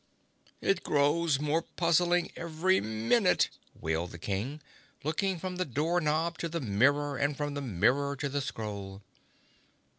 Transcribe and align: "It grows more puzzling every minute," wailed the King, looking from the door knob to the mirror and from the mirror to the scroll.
"It 0.61 0.81
grows 0.81 1.39
more 1.39 1.61
puzzling 1.61 2.31
every 2.35 2.79
minute," 2.81 3.51
wailed 3.79 4.09
the 4.13 4.17
King, 4.17 4.59
looking 5.03 5.37
from 5.37 5.57
the 5.57 5.63
door 5.63 6.01
knob 6.01 6.39
to 6.39 6.49
the 6.49 6.59
mirror 6.59 7.17
and 7.17 7.37
from 7.37 7.53
the 7.53 7.61
mirror 7.61 8.15
to 8.15 8.27
the 8.27 8.41
scroll. 8.41 9.03